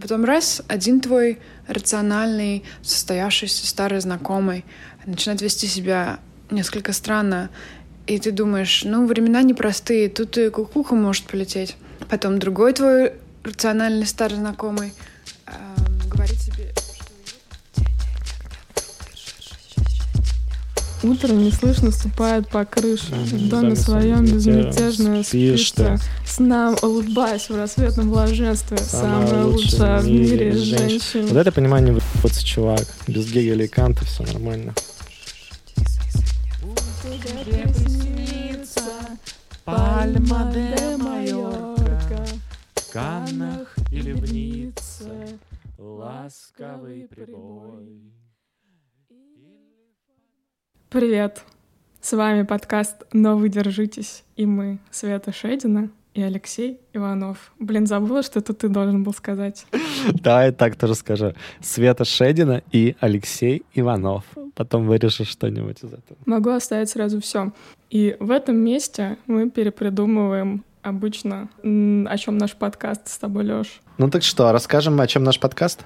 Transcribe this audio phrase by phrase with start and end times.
[0.00, 4.64] Потом раз, один твой рациональный, состоявшийся старый знакомый
[5.04, 7.50] начинает вести себя несколько странно,
[8.06, 11.76] и ты думаешь, ну, времена непростые, тут и кукуха может полететь.
[12.08, 13.12] Потом другой твой
[13.44, 14.92] рациональный старый знакомый
[15.46, 15.52] э,
[16.08, 16.72] говорит тебе,
[21.02, 25.98] Утром неслышно ступает по крыше, в доме своем безмятежно спишь ты.
[26.26, 31.26] С нам улыбаясь в рассветном блаженстве, самая лучшая в мире женщина.
[31.26, 32.86] Вот это понимание выпутся, чувак.
[33.06, 34.74] Без Гегеля и Канта все нормально.
[39.64, 42.26] Пальма де Майорка,
[42.74, 45.38] в Каннах или в Ницце,
[45.78, 48.00] ласковый прибой.
[50.90, 51.44] Привет!
[52.00, 57.52] С вами подкаст «Но вы держитесь» и мы, Света Шедина и Алексей Иванов.
[57.60, 59.66] Блин, забыла, что это ты должен был сказать.
[60.24, 61.34] Да, и так тоже скажу.
[61.60, 64.24] Света Шедина и Алексей Иванов.
[64.56, 66.18] Потом вырежешь что-нибудь из этого.
[66.26, 67.52] Могу оставить сразу все.
[67.88, 73.80] И в этом месте мы перепридумываем обычно, о чем наш подкаст с тобой, Лёш.
[73.96, 75.84] Ну так что, расскажем, о чем наш подкаст?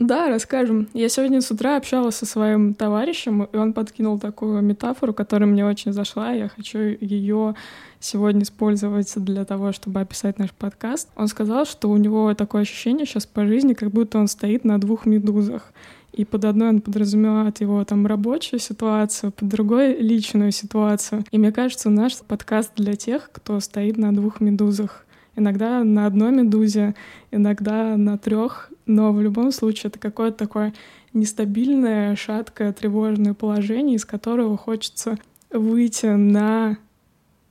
[0.00, 0.88] Да, расскажем.
[0.92, 5.64] Я сегодня с утра общалась со своим товарищем, и он подкинул такую метафору, которая мне
[5.64, 6.32] очень зашла.
[6.32, 7.54] Я хочу ее
[8.00, 11.08] сегодня использовать для того, чтобы описать наш подкаст.
[11.16, 14.80] Он сказал, что у него такое ощущение сейчас по жизни, как будто он стоит на
[14.80, 15.72] двух медузах.
[16.12, 21.24] И под одной он подразумевает его там рабочую ситуацию, под другой— личную ситуацию.
[21.30, 25.06] И мне кажется, наш подкаст для тех, кто стоит на двух медузах.
[25.36, 26.94] Иногда на одной медузе,
[27.30, 30.74] иногда на трех, но в любом случае это какое-то такое
[31.12, 35.16] нестабильное, шаткое, тревожное положение, из которого хочется
[35.50, 36.78] выйти на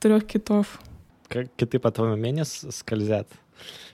[0.00, 0.80] трех китов.
[1.28, 3.28] Как киты, по-твоему, менее с- скользят?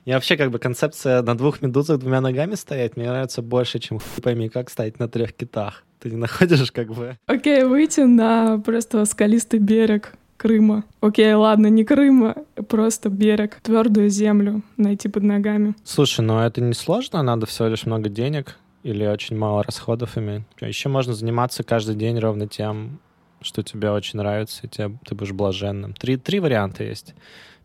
[0.04, 3.98] Я вообще как бы концепция на двух медузах двумя ногами стоять мне нравится больше, чем
[3.98, 5.84] хуй пойми, как стоять на трех китах.
[6.00, 7.18] Ты не находишь как бы...
[7.26, 10.84] Окей, выйти на просто скалистый берег Крыма.
[11.02, 12.34] Окей, ладно, не Крыма,
[12.66, 15.74] просто берег, твердую землю найти под ногами.
[15.84, 20.44] Слушай, ну это не сложно, надо всего лишь много денег или очень мало расходов иметь.
[20.62, 23.00] Еще можно заниматься каждый день ровно тем,
[23.42, 25.92] что тебе очень нравится, и тебе, ты будешь блаженным.
[25.92, 27.14] Три, три варианта есть.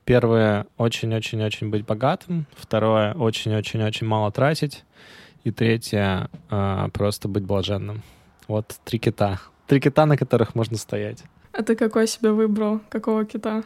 [0.04, 2.46] Первое— очень-очень-очень быть богатым.
[2.58, 4.84] Второе— очень-очень-очень мало тратить.
[5.46, 8.04] И третье а,— просто быть блаженным.
[8.50, 9.40] Вот три кита.
[9.66, 11.24] Три кита, на которых можно стоять.
[11.58, 12.82] А ты какой себе выбрал?
[12.90, 13.64] Какого кита?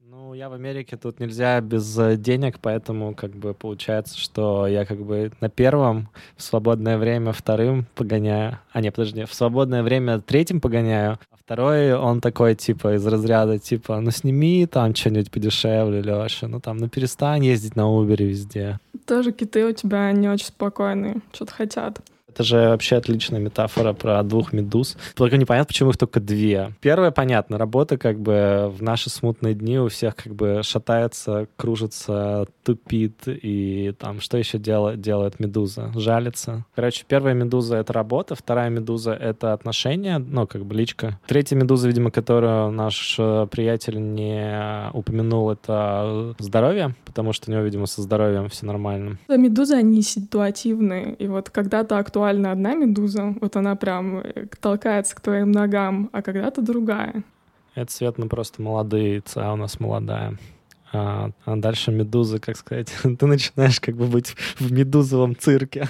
[0.00, 4.84] Ну, я в Америке, тут нельзя без э, денег, поэтому как бы получается, что я
[4.84, 8.58] как бы на первом, в свободное время вторым погоняю.
[8.72, 13.60] А, не, подожди, в свободное время третьим погоняю, а второй, он такой, типа, из разряда,
[13.60, 18.80] типа, ну сними там что-нибудь подешевле, Леша, ну там, ну перестань ездить на Uber везде.
[19.06, 22.00] Тоже киты у тебя не очень спокойные, что-то хотят.
[22.38, 24.96] Это же вообще отличная метафора про двух медуз.
[25.16, 26.72] Только непонятно, почему их только две.
[26.80, 32.46] Первое, понятно, работа как бы в наши смутные дни у всех как бы шатается, кружится,
[32.62, 35.90] тупит, и там что еще делает, делает медуза?
[35.96, 36.64] Жалится.
[36.76, 41.18] Короче, первая медуза— это работа, вторая медуза— это отношения, ну, как бы личка.
[41.26, 47.64] Третья медуза, видимо, которую наш э, приятель не упомянул, это здоровье, потому что у него,
[47.64, 49.18] видимо, со здоровьем все нормально.
[49.28, 51.14] Медузы, они ситуативные.
[51.14, 51.98] И вот когда-то
[52.28, 57.22] актуальна одна медуза, вот она прям э, толкается к твоим ногам, а когда-то другая.
[57.74, 60.36] Это цвет, ну просто молодые, ца у нас молодая.
[60.92, 65.88] А, а дальше медуза, как сказать, ты начинаешь как бы быть в медузовом цирке.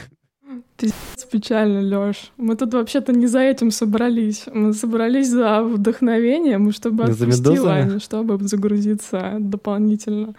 [0.76, 2.31] Пиздец печально, Лёш.
[2.37, 4.44] Мы тут вообще-то не за этим собрались.
[4.53, 10.34] Мы собрались за вдохновением, чтобы Не отпустила, а не чтобы загрузиться дополнительно.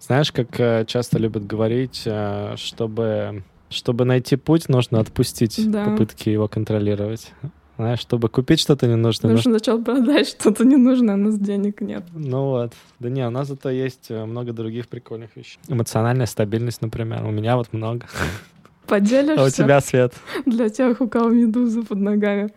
[0.00, 5.84] Знаешь, как э, часто любят говорить, э, чтобы, чтобы найти путь, нужно отпустить Да.
[5.84, 7.32] попытки его контролировать.
[7.76, 9.50] Знаешь, чтобы купить что-то ненужное, нужно...
[9.50, 12.04] Нужно сначала продать что-то ненужное, а у нас денег нет.
[12.14, 12.72] Ну вот.
[13.00, 15.58] Да не, у нас зато есть э, много других прикольных вещей.
[15.66, 17.24] Эмоциональная стабильность, например.
[17.24, 18.06] У меня вот много.
[18.86, 20.14] Поделишься А у тебя, Свет?
[20.46, 22.52] для тех, у кого медуза под ногами.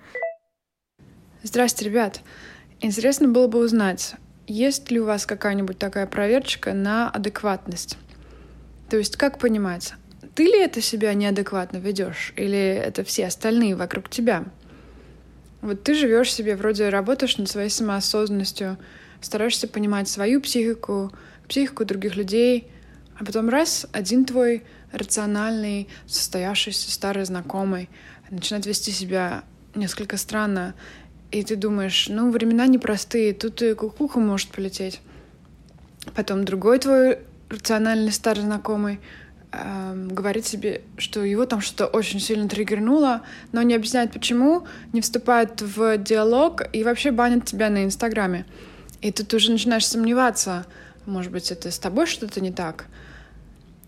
[1.41, 2.21] Здрасте, ребят.
[2.81, 4.15] Интересно было бы узнать,
[4.45, 7.97] есть ли у вас какая-нибудь такая проверочка на адекватность?
[8.89, 9.93] То есть как понимать,
[10.37, 14.45] ты ли это себя неадекватно ведешь, или это все остальные вокруг тебя?
[15.61, 18.77] Вот ты живешь себе, вроде работаешь над своей самоосознанностью,
[19.19, 21.11] стараешься понимать свою психику,
[21.49, 22.67] психику других людей,
[23.19, 27.89] а потом раз, один твой рациональный, состоявшийся старый знакомый
[28.29, 29.43] начинает вести себя
[29.73, 30.75] несколько странно,
[31.31, 35.01] и ты думаешь, ну, времена непростые, тут и кукуха может полететь.
[36.15, 37.17] Потом другой твой
[37.49, 38.99] рациональный старый знакомый
[39.51, 43.21] эм, говорит себе, что его там что-то очень сильно триггернуло,
[43.51, 48.45] но не объясняет почему, не вступает в диалог и вообще банит тебя на Инстаграме.
[49.01, 50.65] И тут уже начинаешь сомневаться,
[51.05, 52.85] может быть, это с тобой что-то не так.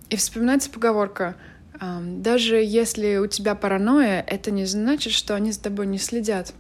[0.10, 1.36] И вспоминается поговорка
[1.80, 6.54] эм, «Даже если у тебя паранойя, это не значит, что они за тобой не следят».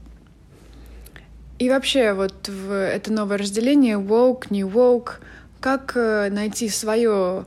[1.59, 5.15] И вообще вот в это новое разделение woke, не woke,
[5.59, 7.45] как э, найти свое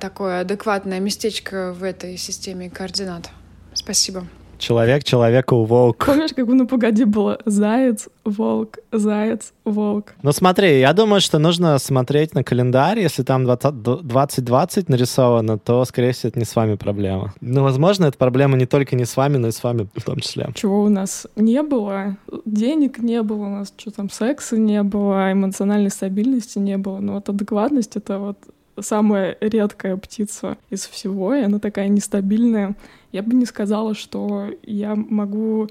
[0.00, 3.30] такое адекватное местечко в этой системе координат?
[3.74, 4.26] Спасибо.
[4.62, 6.06] Человек человеку волк.
[6.06, 10.14] Помнишь, как «Ну, погоди» было «Заяц, волк, заяц, волк».
[10.22, 13.00] Ну смотри, я думаю, что нужно смотреть на календарь.
[13.00, 17.34] Если там 20, 2020 нарисовано, то, скорее всего, это не с вами проблема.
[17.40, 20.20] Ну, возможно, это проблема не только не с вами, но и с вами в том
[20.20, 20.50] числе.
[20.54, 22.16] Чего у нас не было?
[22.44, 27.00] Денег не было, у нас что там, секса не было, эмоциональной стабильности не было.
[27.00, 28.38] Но вот адекватность— это вот
[28.80, 32.74] самая редкая птица из всего, и она такая нестабильная.
[33.12, 35.68] Я бы не сказала, что я могу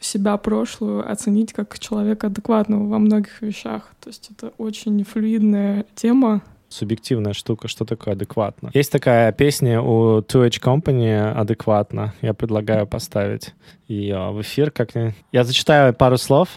[0.00, 3.92] себя прошлую оценить как человека адекватного во многих вещах.
[4.00, 8.70] То есть это очень флюидная тема, субъективная штука, что такое адекватно.
[8.74, 12.14] Есть такая песня у 2H Company «Адекватно».
[12.22, 13.54] Я предлагаю поставить
[13.88, 14.70] ее в эфир.
[14.70, 14.90] Как
[15.32, 16.48] Я зачитаю пару слов,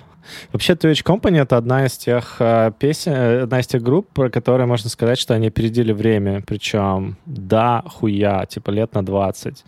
[0.52, 4.30] Вообще, Twitch Company— это одна из тех э, песен, э, одна из тех групп, про
[4.30, 6.44] которые можно сказать, что они опередили время.
[6.46, 9.64] Причем, да, хуя, типа лет на 20.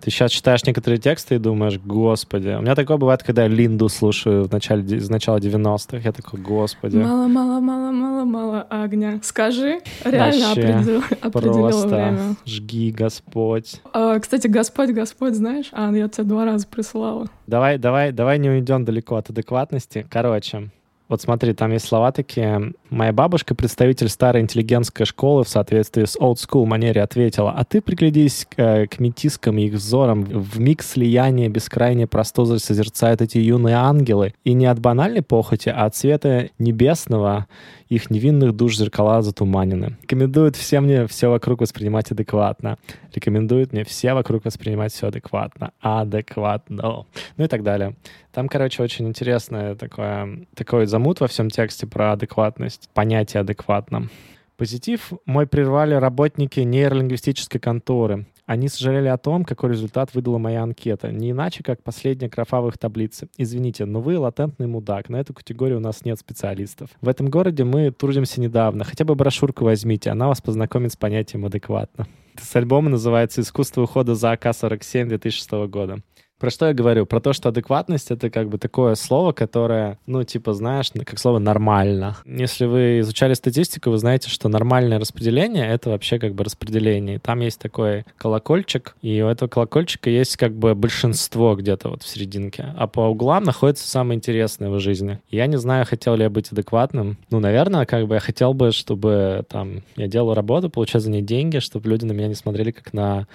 [0.00, 2.50] Ты сейчас читаешь некоторые тексты и думаешь, господи.
[2.50, 5.98] У меня такое бывает, когда я Линду слушаю в начале, с начала 90-х.
[5.98, 6.96] Я такой, господи.
[6.96, 9.18] Мало-мало-мало-мало-мало огня.
[9.22, 12.36] Скажи, реально определил, Просто время.
[12.44, 13.80] жги, Господь.
[13.92, 15.70] А, кстати, Господь, Господь, знаешь?
[15.72, 17.26] А, я тебе два раза присылала.
[17.46, 19.85] Давай, давай, давай не уйдем далеко от адекватности.
[20.10, 20.70] Короче,
[21.08, 22.72] вот смотри, там есть слова такие.
[22.90, 27.80] Моя бабушка, представитель старой интеллигентской школы, в соответствии с old school манере ответила, а ты
[27.80, 30.24] приглядись к, э, к метискам и их взорам.
[30.24, 34.34] В миг слияния бескрайней простозы созерцают эти юные ангелы.
[34.42, 37.46] И не от банальной похоти, а от света небесного
[37.88, 39.96] их невинных душ зеркала затуманены.
[40.02, 42.78] Рекомендуют всем мне все вокруг воспринимать адекватно.
[43.14, 45.70] Рекомендуют мне все вокруг воспринимать все адекватно.
[45.80, 47.06] Адекватно.
[47.36, 47.94] Ну и так далее.
[48.36, 54.10] Там, короче, очень интересное такое, такой замут во всем тексте про адекватность, понятие адекватно.
[54.58, 58.26] Позитив мой прервали работники нейролингвистической конторы.
[58.44, 61.10] Они сожалели о том, какой результат выдала моя анкета.
[61.10, 63.30] Не иначе, как последняя графа в.
[63.38, 65.08] Извините, но вы латентный мудак.
[65.08, 66.90] На эту категорию у нас нет специалистов.
[67.00, 68.84] В этом городе мы трудимся недавно.
[68.84, 72.06] Хотя бы брошюрку возьмите, она вас познакомит с понятием адекватно.
[72.38, 76.00] С альбома называется «Искусство ухода за АК-47» 2006 года.
[76.38, 77.06] Про что я говорю?
[77.06, 81.38] Про то, что адекватность— это как бы такое слово, которое, ну, типа, знаешь, как слово
[81.38, 82.16] «нормально».
[82.26, 87.18] Если вы изучали статистику, вы знаете, что нормальное распределение— это вообще как бы распределение.
[87.20, 92.08] Там есть такой колокольчик, и у этого колокольчика есть как бы большинство где-то вот в
[92.08, 92.74] серединке.
[92.76, 95.18] А по углам находится самое интересное в жизни.
[95.30, 97.16] Я не знаю, хотел ли я быть адекватным.
[97.30, 101.22] Ну, наверное, как бы я хотел бы, чтобы там я делал работу, получал за ней
[101.22, 103.26] деньги, чтобы люди на меня не смотрели как на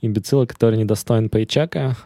[0.00, 1.96] имбецила, который недостоин пейчека,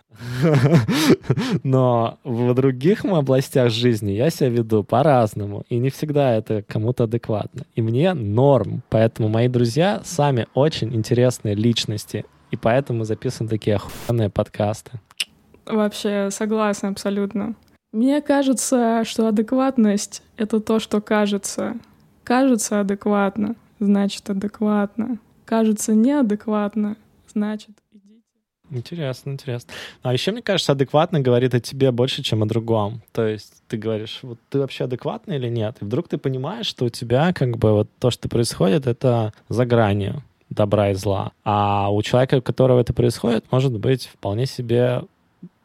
[1.62, 7.64] но в других областях жизни я себя веду по-разному, и не всегда это кому-то адекватно.
[7.74, 14.30] И мне норм, поэтому мои друзья сами очень интересные личности, и поэтому записываем такие охуенные
[14.30, 14.92] подкасты.
[15.66, 17.54] Вообще согласна абсолютно.
[17.92, 21.76] Мне кажется, что адекватность— это то, что кажется.
[22.24, 25.19] Кажется адекватно, значит адекватно.
[25.44, 26.96] Кажется неадекватно,
[27.32, 27.81] значит
[28.74, 29.72] Интересно, интересно.
[30.02, 33.02] А еще, мне кажется, адекватно говорит о тебе больше, чем о другом.
[33.12, 35.76] То есть ты говоришь, вот ты вообще адекватный или нет?
[35.81, 39.67] И вдруг ты понимаешь, что у тебя как бы вот то, что происходит, это за
[39.67, 41.32] гранью добра и зла.
[41.44, 45.02] А у человека, у которого это происходит, может быть вполне себе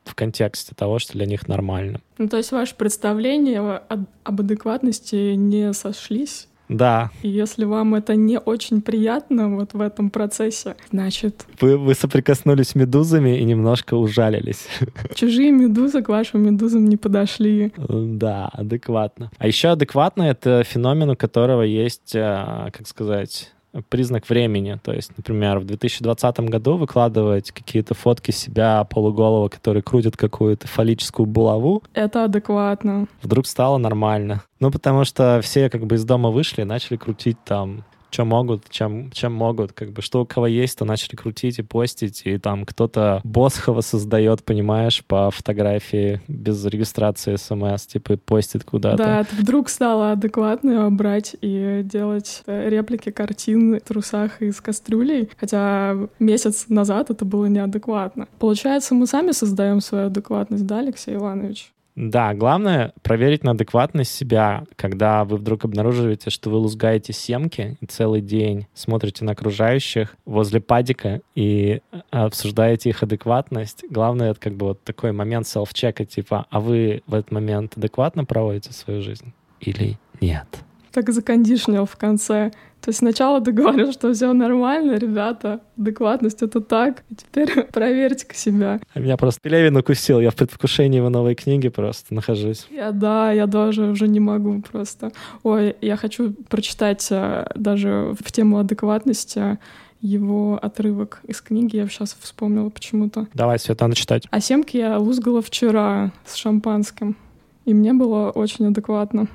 [0.04, 2.02] в контексте того, что для них нормально.
[2.18, 6.48] Ну, то есть ваши представления об адекватности не сошлись?
[6.70, 7.12] Да.
[7.22, 11.46] И если вам это не очень приятно вот в этом процессе, значит...
[11.62, 14.68] Вы, вы соприкоснулись с медузами и немножко ужалились.
[15.16, 17.72] Чужие медузы к вашим медузам не подошли.
[17.78, 19.32] Да, адекватно.
[19.38, 23.52] А еще адекватно— это феномен, у которого есть, э, как сказать
[23.90, 24.80] признак времени.
[24.84, 31.26] То есть, например, в 2020 году выкладывать какие-то фотки себя полуголого, который крутит какую-то фаллическую
[31.26, 31.84] булаву.
[31.94, 33.08] Это адекватно.
[33.22, 34.42] Вдруг стало нормально.
[34.60, 38.70] Ну, потому что все как бы из дома вышли и начали крутить там что могут,
[38.70, 42.38] чем, чем могут, как бы, что у кого есть, то начали крутить и постить, и
[42.38, 48.98] там кто-то Босхова создает, понимаешь, по фотографии без регистрации смс, типа, постит куда-то.
[48.98, 55.30] Да, ты вдруг стала адекватно брать и делать э, реплики картин в трусах из кастрюлей,
[55.38, 58.28] хотя месяц назад это было неадекватно.
[58.40, 61.72] Получается, мы сами создаем свою адекватность, да, Алексей Иванович?
[61.98, 67.88] Да, главное проверить на адекватность себя, когда вы вдруг обнаруживаете, что вы лузгаете семки и
[67.88, 73.84] целый день смотрите на окружающих возле падика и э, обсуждаете их адекватность.
[73.90, 78.26] Главное, это как бы вот такой момент селф-чека, типа, а вы в этот момент адекватно
[78.26, 80.48] проводите свою жизнь или нет?
[80.92, 82.52] Так закондишнил в конце.
[82.82, 87.04] То есть сначала ты говоришь, что все нормально, ребята, адекватность— это так.
[87.16, 88.80] Теперь проверьте-ка себя.
[88.94, 90.20] А меня просто Пелевин укусил.
[90.20, 92.68] Я в предвкушении его новой книги просто нахожусь.
[92.70, 95.12] Я, да, я даже уже не могу просто.
[95.44, 99.58] Ой, я хочу прочитать э, даже в тему адекватности
[100.02, 101.76] его отрывок из книги.
[101.76, 103.28] Я сейчас вспомнила почему-то.
[103.34, 104.24] Давай, Света, надо читать.
[104.30, 107.18] А семки я лузгала вчера с шампанским.
[107.66, 109.28] И мне было очень адекватно.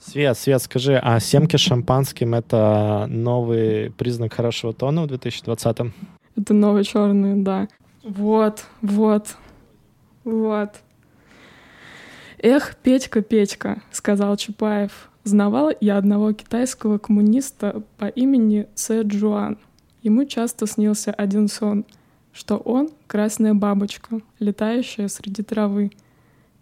[0.00, 5.92] Свет, Свет, скажи, а семки с шампанским— это новый признак хорошего тона в 2020-м?
[6.36, 7.68] Это новый черный, да.
[8.02, 9.36] Вот, вот,
[10.24, 10.70] вот.
[12.38, 15.10] Эх, Петька, Петька, сказал Чапаев.
[15.24, 19.58] Знавал я одного китайского коммуниста по имени Цэ Джуан.
[20.02, 21.84] Ему часто снился один сон,
[22.32, 25.90] что он— красная бабочка, летающая среди травы.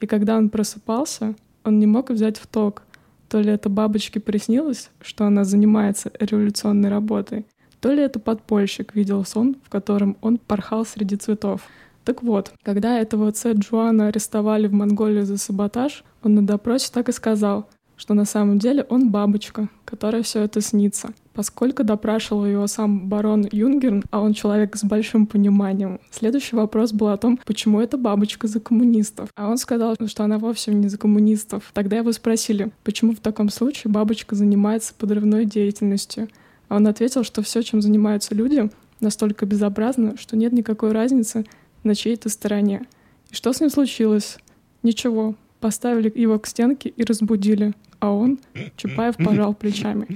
[0.01, 2.83] И когда он просыпался, он не мог взять в толк,
[3.29, 7.47] то ли это бабочке приснилось, что она занимается революционной работой,
[7.81, 11.63] то ли это подпольщик видел сон, в котором он порхал среди цветов.
[12.05, 17.09] Так вот, когда этого Цэ Джуана арестовали в Монголии за саботаж, он на допросе так
[17.09, 17.69] и сказал,
[17.99, 21.11] что на самом деле он бабочка, которая все это снится.
[21.35, 27.09] Поскольку допрашивал его сам барон Юнгерн, а он человек с большим пониманием, следующий вопрос был
[27.09, 29.29] о том, почему эта бабочка за коммунистов.
[29.37, 31.71] А он сказал, что она вовсе не за коммунистов.
[31.75, 36.29] Тогда его спросили, почему в таком случае бабочка занимается подрывной деятельностью.
[36.69, 41.47] А он ответил, что все, чем занимаются люди, настолько безобразно, что нет никакой разницы
[41.85, 42.83] на чьей-то стороне.
[43.31, 44.39] И что с ним случилось?
[44.83, 45.35] Ничего.
[45.61, 48.39] Поставили его к стенке и разбудили а он,
[48.77, 50.07] Чапаев, пожал плечами.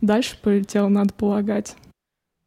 [0.00, 1.76] Дальше полетел, надо полагать.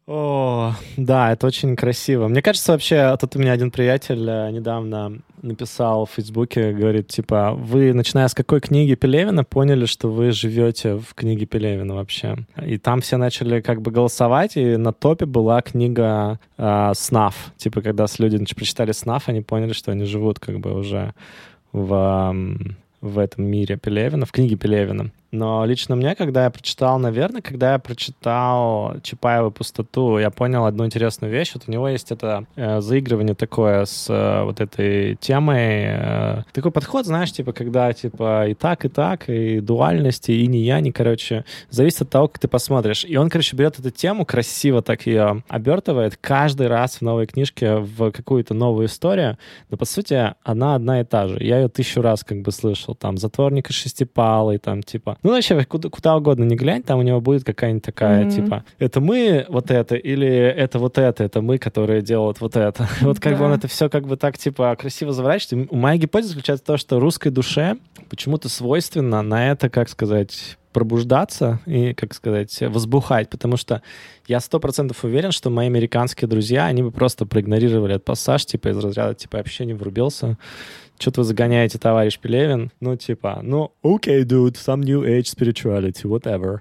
[0.07, 2.29] О, да, это очень красиво.
[2.29, 7.51] Мне кажется, вообще, тут у меня один приятель э, недавно написал в Фейсбуке, говорит, типа,
[7.53, 12.37] вы, начиная с какой книги Пелевина, поняли, что вы живете в книге Пелевина вообще.
[12.65, 17.51] И там все начали как бы голосовать, и на топе была книга э, «Снав».
[17.57, 21.13] Типа, когда люди прочитали «Снав», они поняли, что они живут как бы уже
[21.73, 22.33] в
[23.01, 25.11] в этом мире Пелевина, в книге Пелевина.
[25.37, 30.85] Но лично мне, когда я прочитал, наверное, когда я прочитал Чапаева «Пустоту», я понял одну
[30.85, 31.51] интересную вещь.
[31.53, 35.85] Вот у него есть это э, заигрывание такое с э, вот этой темой.
[35.87, 40.59] Э, такой подход, знаешь, типа, когда типа и так, и так, и дуальности, и не
[40.59, 43.05] я, не, короче, зависит от того, как ты посмотришь.
[43.05, 47.75] И он, короче, берет эту тему, красиво так ее обертывает каждый раз в новой книжке
[47.75, 49.37] в какую-то новую историю.
[49.69, 51.37] Но, по сути, она одна и та же.
[51.43, 52.95] Я ее тысячу раз как бы слышал.
[52.95, 57.01] Там «Затворник и шестипалый», там, типа, ну, вообще, куда, куда угодно не глянь, там у
[57.01, 58.31] него будет какая-нибудь такая, mm-hmm.
[58.31, 62.87] типа, это мы вот это, или это вот это, это мы, которые делают вот это.
[63.01, 63.39] вот как да.
[63.39, 65.69] бы он это все как бы так, типа, красиво заворачивает.
[65.69, 67.75] Моя гипотеза заключается в том, что русской душе
[68.09, 73.81] почему-то свойственно на это, как сказать, пробуждаться и, как сказать, возбухать, потому что
[74.27, 78.69] я сто процентов уверен, что мои американские друзья, они бы просто проигнорировали этот пассаж, типа,
[78.69, 80.37] из разряда, типа, я вообще не врубился,
[80.99, 82.71] что-то вы загоняете, товарищ Пелевин.
[82.79, 86.59] Ну, типа, ну, окей, okay, dude, some new age spirituality, whatever.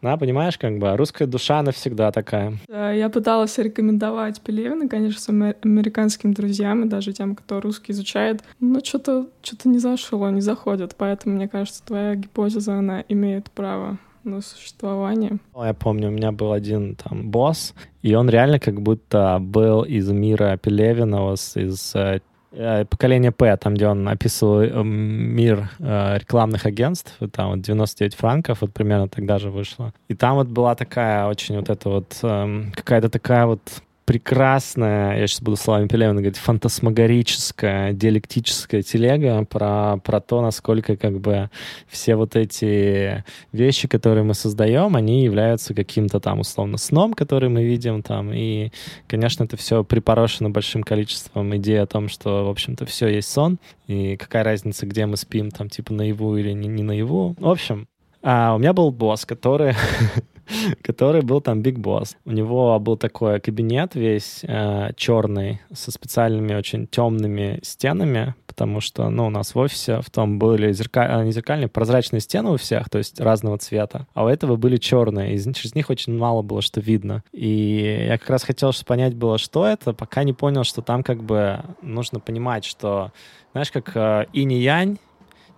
[0.00, 2.54] Да, понимаешь, как бы русская душа навсегда такая.
[2.68, 8.80] Я пыталась рекомендовать Пелевина, конечно, своим американским друзьям и даже тем, кто русский изучает, но
[8.80, 14.40] что-то что не зашло, не заходит, поэтому, мне кажется, твоя гипотеза, она имеет право на
[14.40, 15.38] существование.
[15.56, 20.08] Я помню, у меня был один там босс, и он реально как будто был из
[20.10, 27.14] мира Пелевина, из Э, поколение П, там, где он описывал э, мир э, рекламных агентств,
[27.32, 29.92] там вот 99 франков, вот примерно тогда же вышло.
[30.08, 33.60] И там вот была такая очень вот эта вот, э, какая-то такая вот
[34.08, 41.20] прекрасная, я сейчас буду словами Пелевина говорить, фантасмагорическая, диалектическая телега про, про то, насколько как
[41.20, 41.50] бы
[41.88, 43.22] все вот эти
[43.52, 48.70] вещи, которые мы создаем, они являются каким-то там условно сном, который мы видим там, и,
[49.06, 53.58] конечно, это все припорошено большим количеством идей о том, что, в общем-то, все есть сон,
[53.88, 57.36] и какая разница, где мы спим, там, типа, наяву или не, не наяву.
[57.38, 57.86] В общем,
[58.22, 59.74] а у меня был босс, который
[60.82, 62.16] который был там Big Boss.
[62.24, 69.08] У него был такой кабинет весь э, черный, со специальными очень темными стенами, потому что,
[69.10, 71.24] ну, у нас в офисе в том были зеркаль...
[71.24, 75.34] не зеркальные, прозрачные стены у всех, то есть разного цвета, а у этого были черные,
[75.34, 77.22] и через них очень мало было что видно.
[77.32, 81.02] И я как раз хотел что понять было, что это, пока не понял, что там
[81.02, 83.12] как бы нужно понимать, что,
[83.52, 84.98] знаешь, как э, инь-янь,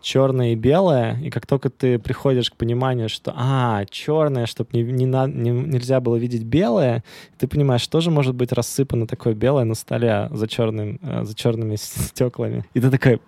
[0.00, 4.82] черное и белое, и как только ты приходишь к пониманию, что, а, черное, чтобы не,
[4.82, 7.04] не, на, не, нельзя было видеть белое,
[7.38, 11.34] ты понимаешь, что же может быть рассыпано такое белое на столе за, черным, э, за
[11.34, 12.64] черными стеклами.
[12.74, 13.20] И ты такой,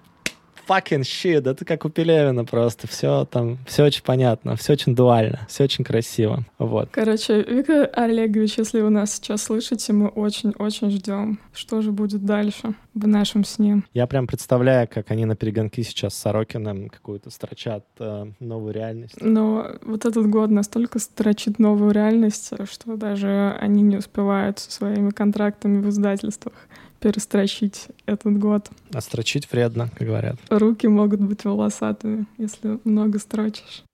[0.69, 2.87] fucking shit, это как у Пелевина просто.
[2.87, 6.45] Все там, все очень понятно, все очень дуально, все очень красиво.
[6.59, 6.89] Вот.
[6.93, 12.75] Короче, Виктор Олегович, если вы нас сейчас слышите, мы очень-очень ждем, что же будет дальше
[12.95, 13.83] в нашем сне.
[13.95, 19.15] Я прям представляю, как они на перегонки сейчас с Сорокиным какую-то строчат э, новую реальность.
[19.21, 25.11] Но вот этот год настолько строчит новую реальность, что даже они не успевают со своими
[25.11, 26.55] контрактами в издательствах
[27.03, 28.71] перестрочить этот год.
[28.95, 30.37] А строчить вредно, как говорят.
[30.49, 33.85] Руки могут быть волосатыми, если много строчишь.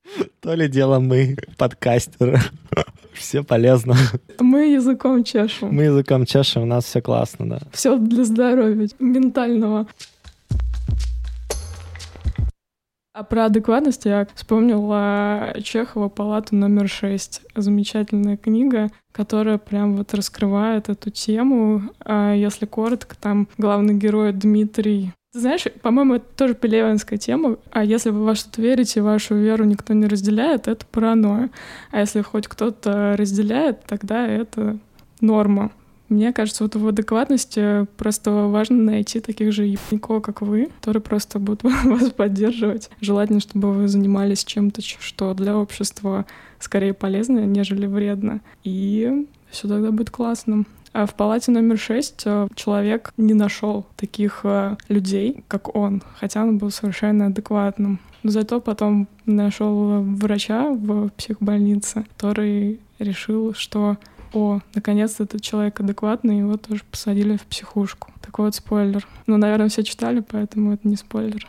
[0.40, 2.38] То ли дело мы, подкастеры.
[3.14, 3.96] Все полезно.
[4.38, 5.74] Мы языком чешем.
[5.74, 7.60] Мы языком чешем, у нас все классно, да.
[7.72, 9.88] Все для здоровья ментального.
[13.18, 17.42] А про адекватность я вспомнила Чехова «Палату номер шесть».
[17.56, 21.82] Замечательная книга, которая прям вот раскрывает эту тему.
[21.98, 27.56] А если коротко, там главный герой Дмитрий знаешь, по-моему, это тоже пелевинская тема.
[27.70, 31.50] А если вы во что-то верите, вашу веру никто не разделяет, это паранойя.
[31.90, 34.78] А если хоть кто-то разделяет, тогда это
[35.20, 35.72] норма.
[36.08, 41.38] Мне кажется, вот в адекватности просто важно найти таких же ебников, как вы, которые просто
[41.38, 42.90] будут вас поддерживать.
[43.00, 46.24] Желательно, чтобы вы занимались чем-то, что для общества
[46.58, 48.40] скорее полезно, нежели вредно.
[48.64, 50.64] И все тогда будет классно.
[50.92, 56.42] А в палате номер шесть э, человек не нашел таких э, людей, как он, хотя
[56.42, 58.00] он был совершенно адекватным.
[58.22, 63.98] Но зато потом нашел врача в психбольнице, который решил, что
[64.32, 68.12] о, наконец-то этот человек адекватный, его тоже посадили в психушку.
[68.20, 69.06] Такой вот спойлер.
[69.26, 71.49] Ну, наверное, все читали, поэтому это не спойлер.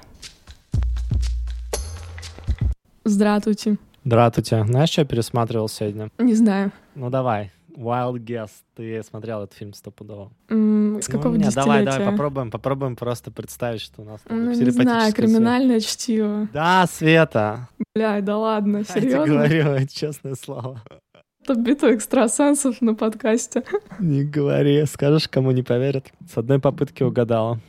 [3.04, 3.78] Здравствуйте.
[4.06, 4.66] Здравствуйте.
[4.66, 6.10] Знаешь, что я пересматривал сегодня?
[6.18, 6.72] Не знаю.
[6.96, 7.52] Ну, давай.
[7.76, 8.50] Wild Guess.
[8.76, 10.32] Ты смотрел этот фильм стопудово?
[10.50, 12.12] Mm, с ну, какого не, Давай, давай, десятилетия?
[12.12, 16.50] попробуем, попробуем просто представить, что у нас там Ну, не знаю, криминальное чтиво.
[16.54, 17.70] Да, Света.
[17.96, 19.26] Бля, да ладно, Я тебе серьезно?
[19.26, 20.84] говорю, честное слово.
[21.50, 23.64] Это битва экстрасенсов на подкасте.
[24.00, 26.06] Не говори, скажешь, кому не поверят.
[26.32, 27.60] С одной попытки угадала.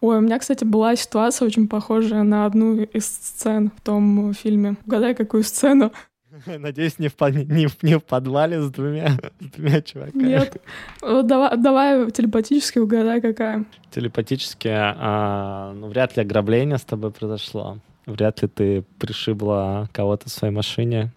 [0.00, 4.76] Ой, у меня, кстати, была ситуация очень похожая на одну из сцен в том фильме.
[4.86, 5.92] Угадай, какую сцену?
[6.46, 10.22] Надеюсь, не в, под- не в- не в подвале с двумя, с двумя чуваками.
[10.22, 10.62] Нет.
[11.02, 13.66] Вот давай, давай телепатически угадай, какая.
[13.90, 17.76] Телепатически, а, ну, вряд ли ограбление с тобой произошло.
[18.06, 21.10] Вряд ли ты пришибла кого-то в своей машине.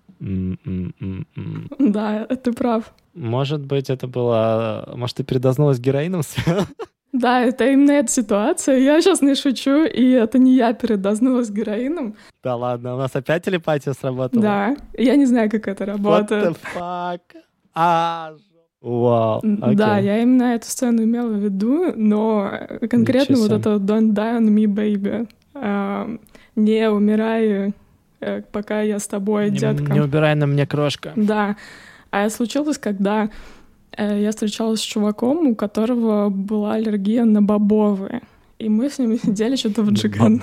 [1.79, 2.93] Да, ты прав.
[3.13, 4.93] Может быть, это было...
[4.95, 6.21] Может, ты передознулась героином?
[7.13, 8.77] Да, это именно эта ситуация.
[8.79, 12.15] Я сейчас не шучу, и это не я передознулась героином.
[12.41, 14.41] Да ладно, у нас опять телепатия сработала?
[14.41, 16.45] Да, я не знаю, как это What работает.
[16.45, 17.19] the fuck?
[17.73, 18.33] А,
[18.81, 19.41] вау.
[19.43, 20.05] Да, окей.
[20.05, 22.49] я именно эту сцену имела в виду, но
[22.89, 25.27] конкретно Ничего вот это «Don't die on me, baby».
[25.53, 26.07] А,
[26.55, 27.71] Не умирай, э,
[28.51, 29.91] пока я с тобой, Не, детка.
[29.91, 31.13] не убирай на мне крошка.
[31.15, 31.55] Да.
[32.11, 33.29] А случилось, когда
[33.95, 38.21] э, я встречалась с чуваком, у которого была аллергия на бобовые.
[38.61, 40.39] И мы с ним сидели что-то в Джиган.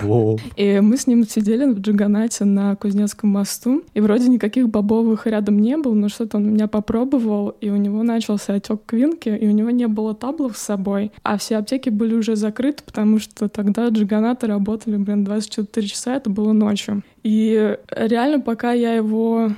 [0.57, 3.83] И мы с ним сидели в Джиганате на Кузнецком мосту.
[3.93, 8.03] И вроде никаких бобовых рядом не было, но что-то он меня попробовал, и у него
[8.03, 11.11] начался отек квинки, и у него не было таблов с собой.
[11.23, 16.29] А все аптеки были уже закрыты, потому что тогда Джиганаты работали, блин, 24 часа, это
[16.29, 17.03] было ночью.
[17.29, 19.51] И реально, пока я его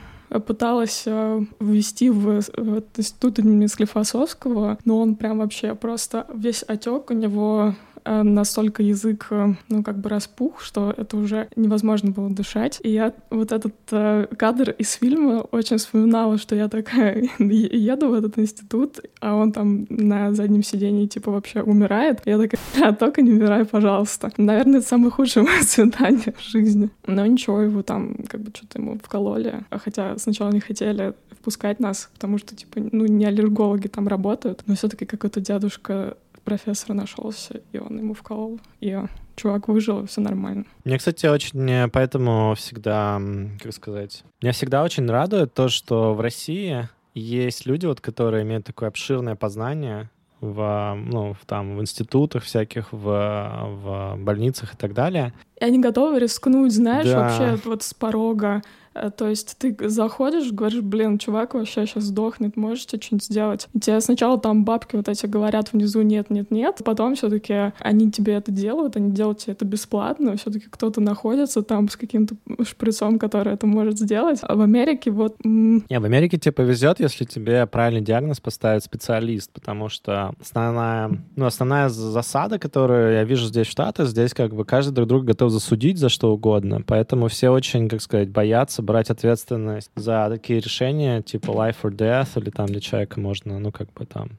[0.46, 6.64] пыталась э, ввести в, в этот институт имени Склифосовского, но он прям вообще просто весь
[6.64, 7.74] отек у него.
[7.91, 12.80] э, настолько язык, э, ну, как бы распух, что это уже невозможно было дышать.
[12.84, 18.14] И я вот этот э, кадр из фильма очень вспоминала, что я такая еду в
[18.14, 22.22] этот институт, а он там на заднем сидении типа вообще умирает.
[22.26, 24.32] Я такая, а только не умирай, пожалуйста.
[24.38, 26.90] Наверное, это самое худшее мое свидание в жизни.
[27.06, 29.64] Но ничего, его там как бы что-то ему вкололи.
[29.70, 34.76] Хотя сначала не хотели впускать нас, потому что, типа, ну, не аллергологи там работают, но
[34.76, 38.98] все таки какой-то дядушка профессор нашелся, и он ему вколол, и
[39.36, 40.66] чувак выжил, все нормально.
[40.84, 43.22] Мне, кстати, очень э, поэтому всегда,
[43.62, 48.66] как сказать, меня всегда очень радует то, что в России есть люди, вот, которые имеют
[48.66, 54.94] такое обширное познание в, ну, в, там, в институтах всяких, в, в больницах и так
[54.94, 55.34] далее.
[55.60, 57.20] И они готовы рискнуть, знаешь, Да.
[57.20, 58.64] вообще вот с порога.
[58.94, 63.68] Э, То есть ты заходишь, говоришь, блин, чувак вообще сейчас сдохнет, можете что-нибудь сделать?
[63.74, 67.74] И тебе сначала там бабки вот эти говорят внизу нет, нет, нет, потом все таки
[67.80, 71.96] они тебе это делают, они делают тебе это бесплатно, все таки кто-то находится там с
[71.96, 74.40] каким-то шприцом, который это может сделать.
[74.42, 79.52] А в Америке вот Не, в Америке тебе повезет, если тебе правильный диагноз поставит специалист,
[79.52, 84.66] потому что основная, ну, основная засада, которую я вижу здесь в Штатах, здесь как бы
[84.66, 89.10] каждый друг друга готов засудить за что угодно, поэтому все очень, как сказать, боятся брать
[89.10, 93.92] ответственность за такие решения, типа life or death, или там для человека можно, ну, как
[93.94, 94.30] бы там...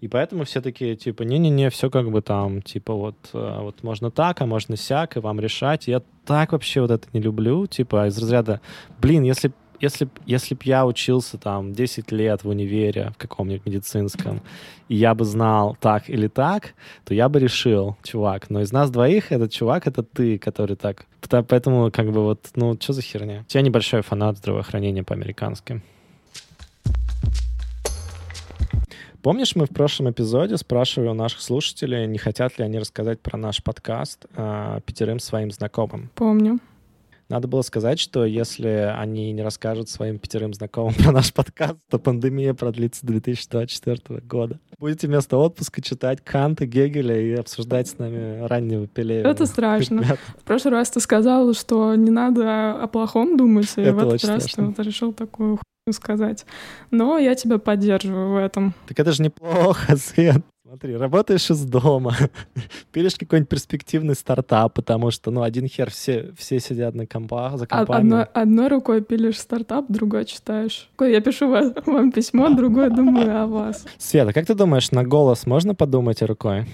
[0.00, 4.12] И поэтому все такие, типа, не-не-не, все как бы там, типа, вот, э, вот можно
[4.12, 5.88] так, а можно сяк, и вам решать.
[5.88, 8.60] Я так вообще вот это не люблю, типа, из разряда,
[9.00, 14.42] блин, если если, если б я учился там 10 лет в универе в каком-нибудь медицинском,
[14.88, 18.50] и я бы знал так или так, то я бы решил, чувак.
[18.50, 21.06] Но из нас двоих этот чувак— это ты, который так.
[21.48, 23.44] Поэтому как бы вот, ну, что за херня?
[23.50, 25.82] Я небольшой фанат здравоохранения по-американски.
[29.22, 33.36] Помнишь, мы в прошлом эпизоде спрашивали у наших слушателей, не хотят ли они рассказать про
[33.36, 36.10] наш подкаст а, пятерым своим знакомым?
[36.14, 36.60] помню.
[37.28, 41.98] Надо было сказать, что если они не расскажут своим пятерым знакомым про наш подкаст, то
[41.98, 44.58] пандемия продлится до 2024 года.
[44.78, 49.28] Будете вместо отпуска читать Канта, Гегеля и обсуждать с нами раннего Пелевина.
[49.28, 50.00] Это страшно.
[50.00, 53.98] Ребят, В прошлый раз ты сказал, что не надо о плохом думать, и Это в
[53.98, 54.62] этот очень раз страшно.
[54.62, 55.58] ты вот решил такую
[55.92, 56.46] сказать.
[56.90, 58.74] Но я тебя поддерживаю в этом.
[58.86, 60.42] Так это же неплохо, Свет.
[60.68, 62.14] Смотри, работаешь из дома,
[62.92, 67.64] пилишь какой-нибудь перспективный стартап, потому что, ну, один хер все, все сидят на компах, за
[67.64, 68.00] А- компами.
[68.00, 70.90] Одной, одной рукой пилишь стартап, другой читаешь.
[71.00, 73.86] Я пишу ва- вам письмо, другой думаю о вас.
[73.96, 76.66] Света, как ты думаешь, на голос можно подумать рукой?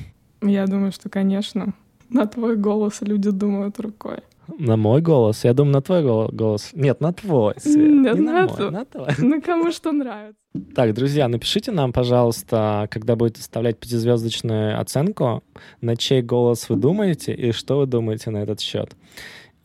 [0.42, 1.72] Я думаю, что, конечно,
[2.08, 4.18] на твой голос люди думают рукой.
[4.58, 5.44] На мой голос?
[5.44, 6.70] Я думаю, на твой гол- голос.
[6.74, 7.76] Нет, на твой, Свет.
[7.76, 8.70] Нет, Не на на мой, твой.
[8.70, 9.08] на твой.
[9.18, 10.38] Ну, кому что нравится.
[10.74, 15.42] Так, друзья, напишите нам, пожалуйста, когда будете оставлять пятизвездочную оценку,
[15.80, 18.94] на чей голос вы думаете и что вы думаете на этот счет.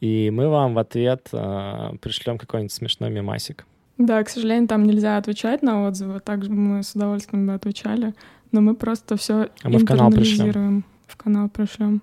[0.02, 3.66] И мы вам в ответ э, пришлем какой-нибудь смешной мемасик.
[3.98, 6.22] Да, к сожалению, там нельзя отвечать на отзывы.
[6.22, 8.14] Также мы с удовольствием бы отвечали.
[8.52, 10.86] Но мы просто все А мы в канал пришлем.
[11.06, 12.02] В канал пришлем.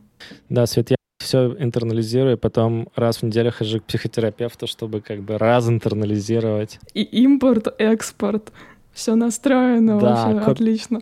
[0.51, 0.91] Да, Свет,
[1.27, 6.79] все интернализирую, потом раз в неделю хожу к психотерапевту, чтобы как бы разинтернализировать.
[6.95, 8.53] И импорт, экспорт.
[8.93, 11.01] Все настроено Да, вообще код- отлично.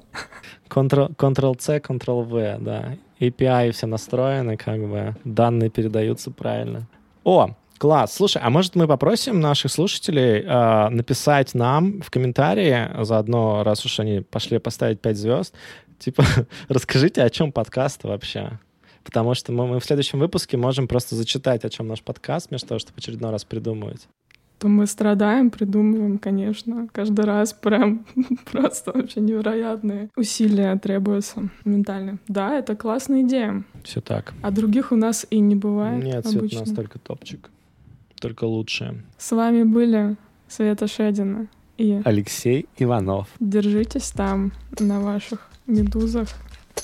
[0.69, 2.97] Ctrl- Ctrl-C, Ctrl-V, да.
[3.21, 6.89] API все настроены, как бы данные передаются правильно.
[7.23, 8.15] О, класс.
[8.17, 14.01] Слушай, а может мы попросим наших слушателей э, написать нам в комментарии, заодно, раз уж
[14.01, 15.55] они пошли поставить 5 звезд,
[16.01, 16.25] типа,
[16.69, 18.59] расскажите, о чем подкаст вообще.
[19.05, 22.69] Потому что мы, мы в следующем выпуске можем просто зачитать, о чем наш подкаст, вместо
[22.69, 24.09] того, чтобы очередной раз придумывать.
[24.59, 26.89] То мы страдаем, придумываем, конечно.
[26.93, 28.07] Каждый раз прям
[28.51, 32.19] просто вообще невероятные усилия требуются ментально.
[32.29, 33.65] Да, это классная идея.
[33.83, 34.33] Все так.
[34.43, 36.61] А других у нас и не бывает Нет, Свет, у обычно.
[36.61, 37.51] нас только топчик.
[38.21, 39.03] Только лучшее.
[39.19, 40.17] С вами были
[40.49, 43.29] Света Шедина и Алексей Иванов.
[43.41, 46.29] держитесь там на ваших медузах.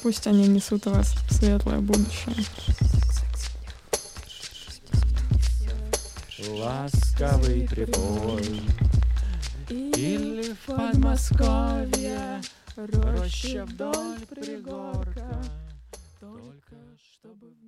[0.03, 2.35] Пусть они несут вас светлое будущее.
[6.49, 8.63] Ласковый прибой
[9.69, 12.41] Или в Подмосковье
[12.77, 15.43] Роща вдоль пригорка
[16.19, 17.60] Только чтобы